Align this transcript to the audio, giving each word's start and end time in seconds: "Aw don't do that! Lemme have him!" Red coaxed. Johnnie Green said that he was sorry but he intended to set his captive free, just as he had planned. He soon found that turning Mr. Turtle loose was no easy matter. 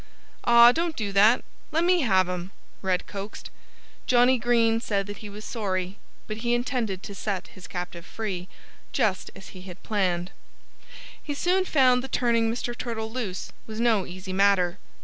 "Aw 0.45 0.71
don't 0.71 0.95
do 0.95 1.11
that! 1.11 1.43
Lemme 1.71 1.99
have 1.99 2.27
him!" 2.27 2.49
Red 2.81 3.05
coaxed. 3.05 3.51
Johnnie 4.07 4.39
Green 4.39 4.79
said 4.81 5.05
that 5.05 5.17
he 5.17 5.29
was 5.29 5.45
sorry 5.45 5.99
but 6.25 6.37
he 6.37 6.55
intended 6.55 7.03
to 7.03 7.13
set 7.13 7.49
his 7.49 7.67
captive 7.67 8.03
free, 8.03 8.47
just 8.93 9.29
as 9.35 9.49
he 9.49 9.61
had 9.61 9.83
planned. 9.83 10.31
He 11.21 11.35
soon 11.35 11.65
found 11.65 12.01
that 12.03 12.11
turning 12.11 12.51
Mr. 12.51 12.75
Turtle 12.75 13.11
loose 13.11 13.51
was 13.67 13.79
no 13.79 14.07
easy 14.07 14.33
matter. 14.33 14.79